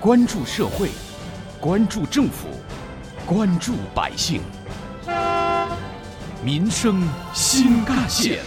[0.00, 0.90] 关注社会，
[1.60, 2.46] 关注政府，
[3.26, 4.40] 关注百姓，
[6.40, 7.02] 民生
[7.34, 8.38] 新干线。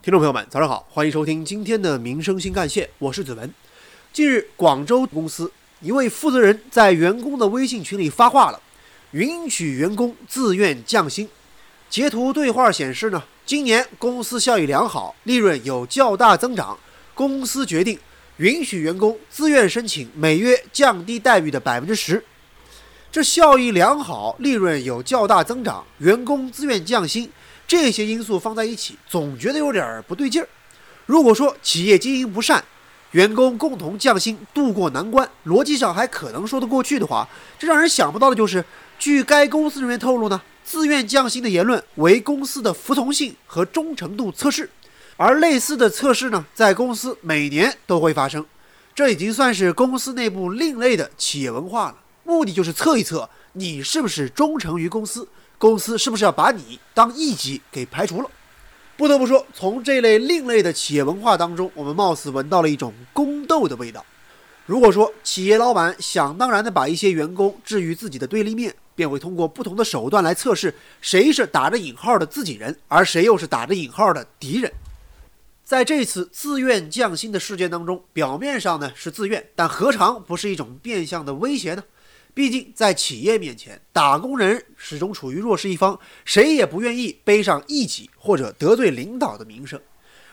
[0.00, 3.52] 听众朋友们，早上好，欢迎收听今天的《民生新干线》，我是子文。
[4.14, 8.58] 近日，广州公司一位负责人在员工的微信群里发话了，
[9.10, 11.28] 允许员工自愿降薪。
[11.90, 16.78] 截图对话显示呢，今年公司效益良好，利润有较大增长，
[17.14, 17.98] 公司决定
[18.40, 22.24] 允许员工自愿申请每月降低待遇的百分之十。
[23.12, 27.30] 这效益良好，利润有较大增长，员工自愿降薪。
[27.68, 30.48] 这些因素放在一起，总觉得有点不对劲儿。
[31.04, 32.64] 如果说企业经营不善，
[33.10, 38.64] 员工共同降薪渡过难关，逻辑上还可能说得过去的话，这让人想不到的就是，
[38.98, 44.70] 据该公司人员透露呢，自愿降薪的言论为公司的服从性和忠诚度测试，
[45.22, 48.42] 而类似的测试呢，在公司每年都会发生。
[48.94, 55.28] 这已经算是公司内部另类的企业文化了，目的就是测一测你是不是忠诚于公司。
[55.58, 58.30] 公司是不是要把你当一级给排除了？
[58.96, 64.02] 不得不说，从这类另类的企业文化当中，我们貌似闻到了一种宫斗的味道。
[64.64, 74.72] 如果说企业老板想当然的把一些员工置于自己的对立面，便会通过不同的手段来测试谁是打着引号的自己人，而谁又是打着引号的敌人。
[75.70, 81.84] 在这次自愿降薪的事件当中，表面上呢是自愿，但何尝不是一种变相的威胁呢？
[82.34, 89.80] 毕竟，在企业面前，打工人始终处于弱势一方，谁也不愿意背上一己或者得罪领导的名声。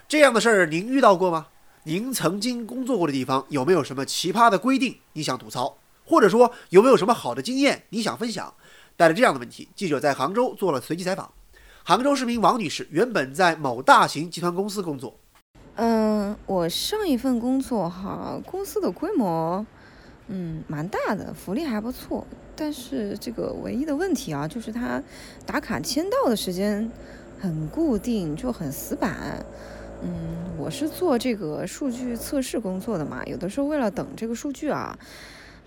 [0.07, 1.45] 这样的事儿，您遇到过吗？
[1.83, 5.77] 您曾经工作过的地方有没有什么奇葩的规定你想吐槽？
[6.03, 8.51] 或者说，有没有什么好的经验你想分享？
[8.95, 11.31] 带着这样的问题，记者在杭州做了随机采访。
[11.83, 15.17] 杭州市民王女士原本在某大型集团公司工作。
[15.77, 19.65] 嗯，我上一份工作哈，公司的规模。
[20.29, 25.01] 嗯，蛮大的，福利还不错，但是这个唯一的问题啊，就是他
[25.45, 26.91] 打卡签到的时间
[27.39, 29.45] 很固定，就很死板。
[30.03, 30.09] 嗯，
[30.57, 34.99] 我是做这个数据测试工作的嘛，有的时候为了等这个数据啊，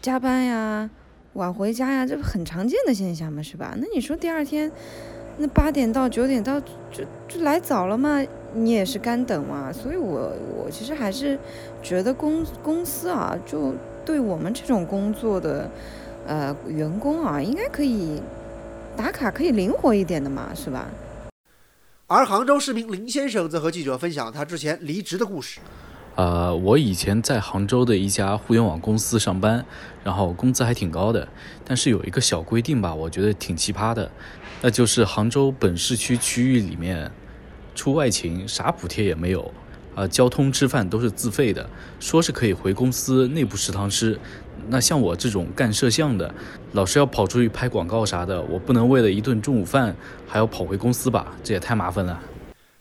[0.03, 0.91] 加班呀，
[1.33, 3.75] 晚回家呀，这不很常见的现象嘛，是吧？
[3.79, 4.71] 那你说第二天
[5.41, 8.23] 那八点到九点到，就就来早了嘛，
[8.55, 11.37] 你也是干等嘛，所以我我其实还是
[11.83, 13.75] 觉得公公司啊，就。
[14.03, 15.71] 对我们这种工作的，
[16.27, 18.21] 呃，员工啊，应该可以
[18.97, 20.89] 打卡，可以灵活一点的嘛，是吧？
[22.09, 25.61] 而杭州市民林先生则和记者分享他之前离职的故事。
[26.17, 29.65] 呃，我以前在杭州的一家互联网公司上班，
[30.05, 31.27] 然后工资还挺高的，
[31.65, 34.11] 但是有一个小规定吧，我觉得挺奇葩的，
[34.61, 37.11] 那就是杭州本市区区域里面
[37.75, 39.53] 出外勤啥补贴也没有。
[39.97, 41.69] 啊，交通吃饭都是自费的，
[41.99, 44.17] 说是可以回公司内部食堂吃。
[44.69, 46.33] 那像我这种干摄像的，
[46.73, 49.95] 老是要跑出去拍广告啥的，我不能为了一顿中午饭
[50.29, 51.27] 还要跑回公司吧？
[51.43, 52.21] 这也太麻烦了。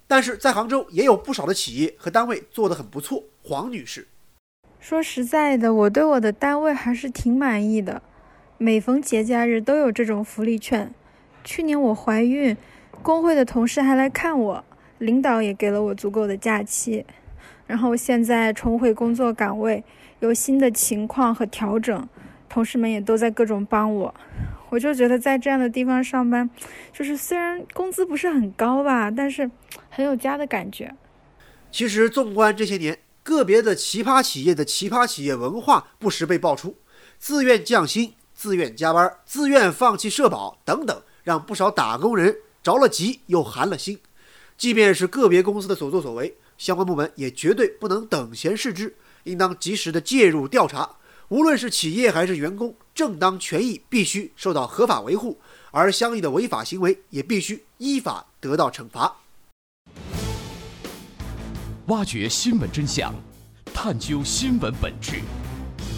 [0.09, 3.23] 但是在杭州也有不少的企业和单位做得很不错。
[3.43, 4.07] 黄女士
[4.79, 8.01] 说：“实在的，我对我的单位还是挺满意的，
[8.57, 10.91] 每逢节假日都有这种福利券。
[11.43, 12.57] 去年我怀孕，
[13.03, 14.63] 工会的同事还来看我。”
[14.97, 17.05] 领导也给了我足够的假期，
[17.67, 19.81] 然后现在重回工作岗位，
[20.19, 22.09] 有新的情况和调整，
[22.49, 24.13] 同事们也都在各种帮我，
[24.69, 26.49] 我就觉得在这样的地方上班，
[26.93, 29.49] 就是虽然工资不是很高吧，但是
[29.89, 30.95] 很有家的感觉。
[31.71, 36.75] 其实纵观这些年，个别的奇葩企业的奇葩企业文化不时被爆出，
[37.17, 43.99] 自愿降薪、自愿加班、自愿放弃社保等等，让不少打工人着了急又寒了心。
[44.57, 50.97] 即便是个别公司的所作所为，相关部门也绝对不能等闲视之，应当及时的介入调查。
[51.29, 59.15] 无论是企业还是员工，正当权益必须受到合法维护，而相应的违法行为也必须依法得到惩罚。
[61.85, 63.13] 挖掘新闻真相，
[63.71, 65.21] 探究新闻本质，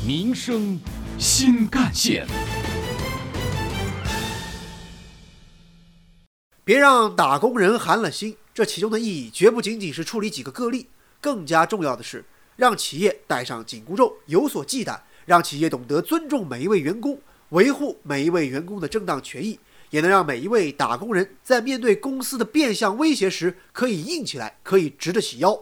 [0.05, 0.77] 民生
[1.17, 2.27] 新干线。
[6.65, 8.35] 别让打工人寒了心。
[8.53, 10.89] 这其中的意义绝不仅仅是处理几个个例，
[11.21, 12.25] 更加重要的是
[12.57, 17.19] 让企业戴上紧箍咒，有所忌惮，让企业懂得尊重每一位员工，
[17.49, 19.59] 维护每一位员工的正当权益，
[19.89, 25.59] 也能让每一位打工人在面对公司的变相威胁时可以硬起来，可以直得起腰。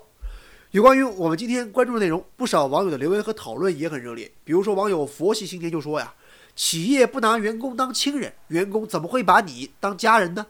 [0.72, 4.32] 有关于我们今天关注的内容，不少网友的留言和讨论也很热烈。
[4.44, 6.14] 比如说，网友佛系青年就说呀
[6.56, 10.46] ：“企业不拿员工当亲人，员工怎么会把你当家人呢？”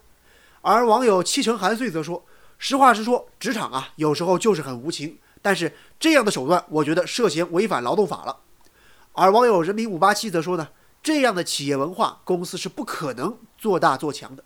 [0.61, 2.23] 而网友七成寒岁则说。
[2.61, 5.17] 实话实说，职场啊，有时候就是很无情。
[5.41, 8.35] 但是这样的手段，我觉得涉嫌违反劳动法了。
[9.19, 10.69] 而网友人民五八七则说呢，
[11.03, 14.41] 这样的企业文化，公司是不可能做大做强的。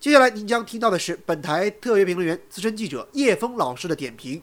[0.00, 4.42] 接下来您将听到的是本台特约评论员、资深记者叶峰老师的点评。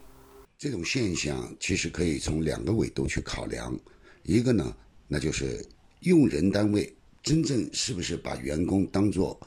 [0.57, 3.77] 这种现象其实可以从两个维度去考量，
[4.23, 4.73] 一个呢，
[5.05, 5.67] 那就是
[5.99, 9.37] 用人单位真正是不是把员工当作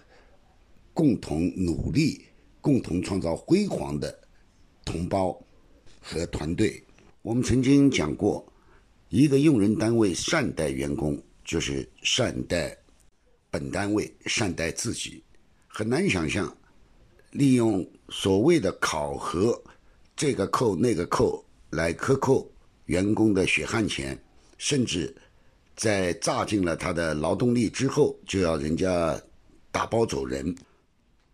[0.93, 2.27] 共同努力、
[2.61, 4.15] 共同创造辉煌的
[4.85, 5.43] 同胞
[5.99, 6.85] 和团队。
[7.23, 8.47] 我们曾经讲过，
[9.09, 12.77] 一个用人单位善待员工，就是善待
[13.51, 15.23] 本单位、善待自己。
[15.69, 16.57] 很难想象，
[17.33, 19.63] 利用所谓的考核，
[20.17, 22.51] 这个扣那个扣来克扣
[22.87, 24.19] 员工的血汗钱，
[24.59, 25.15] 甚至
[25.77, 29.21] 在榨尽了他的劳动力之后，就要人家
[29.71, 30.55] 打包走人，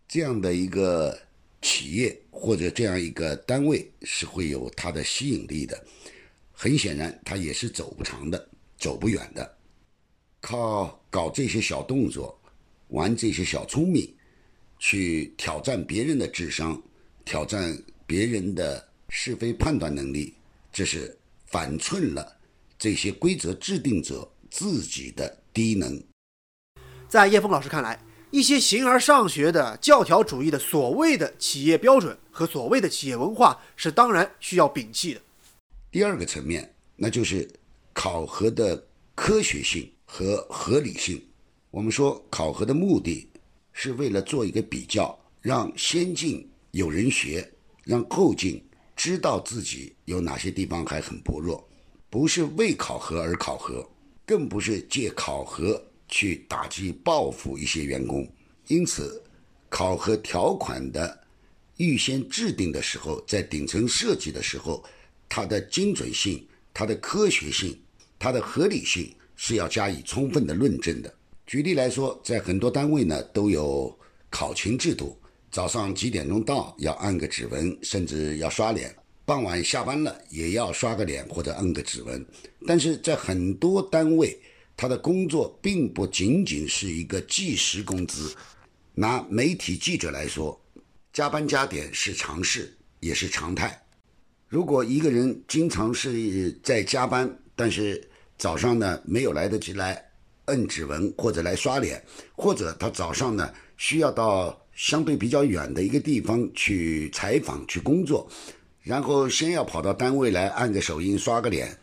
[0.08, 1.18] 这样的一个
[1.62, 5.82] 企业或者这样一个单位是会有它的吸引力的。
[6.62, 9.56] 很显然，他也是走不长的，走不远的。
[10.42, 12.38] 靠搞这些小动作，
[12.88, 14.14] 玩这些小聪明。
[14.78, 16.78] 去挑战别人的智商，
[17.24, 17.74] 挑战
[18.06, 20.34] 别人的是非判断能力，
[20.70, 22.36] 这是反衬了
[22.78, 25.98] 这些规则制定者自己的低能。
[27.08, 27.98] 在叶峰老师看来，
[28.30, 35.22] 一些形而上学的教条主义的所谓的企业标准和所谓的企业文化是当然需要摒弃的。
[35.90, 37.48] 第二个层面，那就是
[37.92, 41.20] 考核的科学性和合理性。
[41.70, 43.26] 我们说考核的目的。
[43.72, 47.50] 是为了做一个比较，让先进有人学，
[47.84, 48.62] 让后进
[48.94, 51.66] 知道自己有哪些地方还很薄弱，
[52.10, 53.88] 不是为考核而考核，
[54.26, 58.28] 更不是借考核去打击报复一些员工。
[58.66, 59.22] 因此，
[59.70, 61.18] 考核条款的
[61.78, 64.84] 预先制定的时候，在顶层设计的时候，
[65.30, 66.44] 它的精准性、
[66.74, 67.80] 它的科学性、
[68.18, 71.14] 它的合理性是要加以充分的论证的。
[71.46, 73.96] 举例来说，在很多单位呢都有
[74.28, 75.16] 考勤制度，
[75.50, 78.90] 早上几点钟到要按个指纹，甚至要刷脸；
[79.24, 82.26] 傍晚下班了也要刷个脸或者按个指纹。
[82.66, 84.36] 但是在很多单位，
[84.76, 88.34] 他的工作并不仅仅是一个计时工资。
[88.94, 90.60] 拿媒体记者来说，
[91.12, 93.80] 加班加点是常事，也是常态。
[94.50, 98.02] 如果一个人经常是在加班，但是
[98.36, 100.04] 早上呢没有来得及来。
[100.46, 102.02] 摁指纹或者来刷脸，
[102.34, 108.28] 或者他早上呢需要到相对比较远的一个地方去采访去工作，
[108.82, 111.78] 然后先要跑到单位来按个手印刷个脸，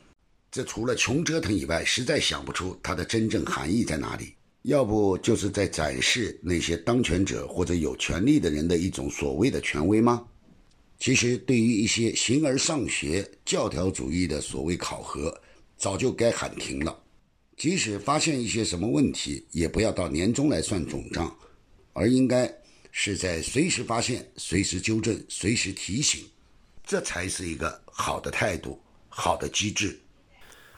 [0.52, 4.34] 这除了穷折腾以外，实在想不出它的真正含义在哪里。
[4.64, 10.26] 要不就是在展示那些当权者或者有权力的人的一种所谓的权威吗？
[11.00, 15.36] 其实对于一些形而上学、教条主义的所谓考核，
[15.78, 16.98] 早就该喊停了。
[17.56, 21.36] 即使发现一些什么问题，也不要到年终来算总账，
[21.94, 22.52] 而应该
[22.92, 26.24] 是在随时发现、随时纠正、随时提醒，
[26.84, 30.00] 这才是一个好的态度、好的机制。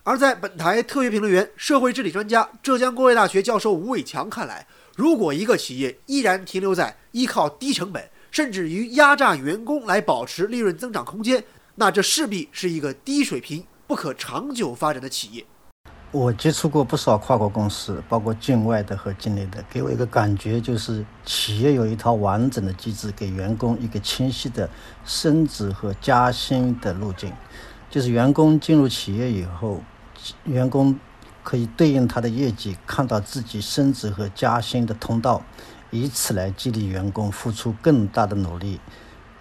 [0.03, 4.65] 而在本台特约评论员、社会治理专家、浙江工业大学教授吴伟强看来，
[4.95, 11.43] 如果一个企业依然停留在依靠低成本，甚至于压榨员工来保持利润增长空间，
[11.75, 15.45] 那这势必是一个低水平、不可长久发展的企业。
[16.11, 24.67] 我接触过不少跨国公司，包括境外的和境内的，给我一个感觉就是，企业有一套完整的机制，给员工一个清晰的
[25.05, 27.31] 升职和加薪的路径。
[27.91, 29.83] 就是员工进入企业以后，
[30.45, 30.99] 员工
[31.43, 35.43] 可以对应他的业绩，看到自己升职和加薪的通道，
[35.91, 38.79] 以此来激励员工付出更大的努力。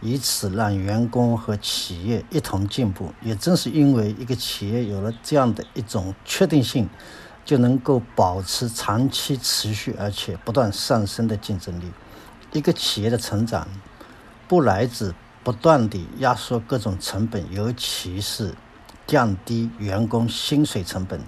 [0.00, 3.12] 以此让员工和企业一同进步。
[3.20, 6.88] 也正是因为一个企业有了这样的一种确定性，
[7.44, 11.90] 就能够保持长期持续而且不断上升的竞争力。
[12.52, 13.66] 一个企业的成长，
[14.46, 15.12] 不来自
[15.42, 18.54] 不断地压缩各种成本，尤其是
[19.04, 21.20] 降低员工薪水成本。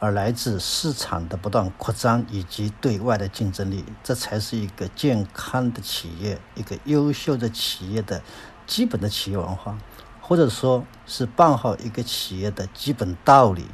[0.00, 8.22] 而来自市场的不断扩张以及对外的竞争力，这才是一个健康的企业、一个优秀的企业的
[8.66, 9.76] 基本的企业文化，
[10.20, 13.66] 或者说是办好一个企业的基本道理，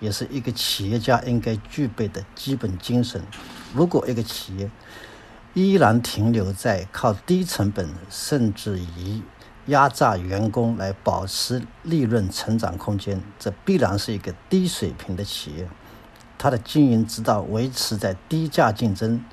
[0.00, 3.22] 也是一个企业家应该具备的基本精神。
[3.72, 4.68] 如果一个企业
[5.54, 9.22] 依然停留在靠低成本，甚至于
[9.68, 15.68] 压榨员工来保持利润成长空间，这必然是一个低水平的企业。
[16.36, 19.24] 它的经营之道维持在低价竞争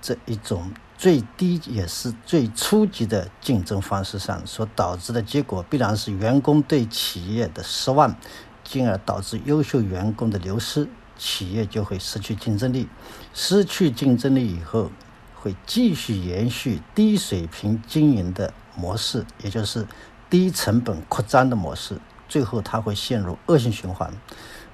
[0.00, 8.16] 这一种最低也是最初级的竞争方式上所导致的结果，必然是员工对企业的失望，
[8.64, 12.88] 进而导致优秀员工的流失，企业就会失去竞争力。
[13.32, 14.90] 失去竞争力以后，
[15.36, 19.84] 会继续延续低水平经营的模式，也就是
[20.30, 24.10] 低成本扩张的模式，最后它会陷入恶性循环。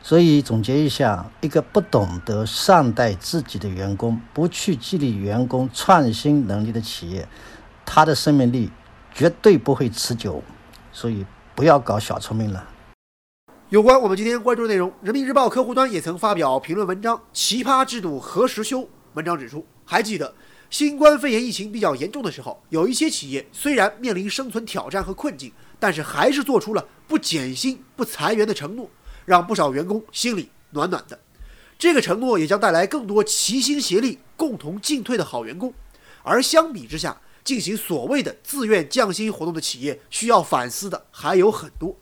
[0.02, 7.26] 所以总结一下，一个不懂得善待自己的员工，不去激励员工创新能力的企业，
[7.86, 8.70] 它的生命力
[9.14, 10.42] 绝对不会持久。
[10.92, 12.68] 所以不要搞小聪明了。
[13.70, 18.80] 有关我们今天关注的内容，人民日报客户端也曾发表评论文章《奇葩制度何时休》。
[19.14, 20.34] 文章指出，还记得
[20.74, 28.90] 新冠肺炎疫情比较严重的时候，有一些企业虽然面临生存挑战和困境，但是还是做出了不减薪、不裁员的承诺。
[29.24, 31.16] 让不少员工心里暖暖的，
[31.78, 35.72] 这个承诺也将带来更多齐心协力、共同进退的好员工。
[36.24, 41.96] 而相比之下，进行所谓的自愿降薪活动的企业，需要反思的还有很多。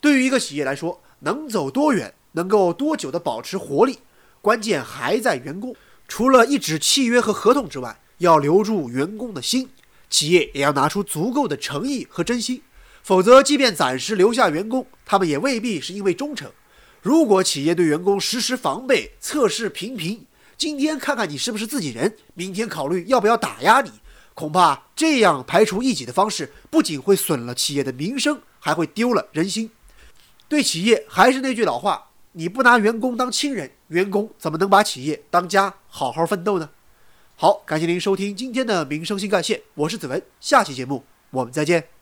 [0.00, 4.00] 对于一个企业来说，能走多远，能够多久的保持活力，
[4.42, 5.76] 关键还在员工。
[6.10, 9.70] 除了一纸契约和合同之外，要留住员工的心，
[10.10, 12.60] 企业也要拿出足够的诚意和真心。
[13.04, 16.50] 否则，即便暂时留下员工，他们也未必是因为忠诚。
[17.00, 20.26] 如果企业对员工实施防备测试频频，
[20.58, 23.92] 今天看看你是不是自己人，明天考虑要不要打压你，
[24.34, 29.70] 恐怕这样排除异己的方式，不仅会损了企业的名声，还会丢了人心。
[30.48, 36.70] 对企业还是那句老话：你不拿员工当亲人，员工怎么能把企业当家，好好奋斗呢？
[37.34, 41.99] 好，感谢您收听今天的民生新干线，我是子文，下期节目我们再见。